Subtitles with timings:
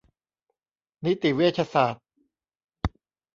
[1.05, 2.05] นิติเวชศาสตร์